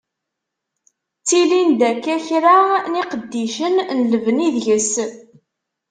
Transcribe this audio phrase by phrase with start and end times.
[1.19, 2.57] Ttilin-d akka kra
[2.91, 4.93] n yiqeddicen n lebni deg-s.